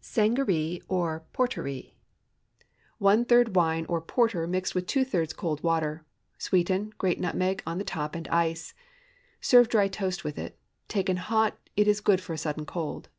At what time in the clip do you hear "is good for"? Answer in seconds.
11.86-12.32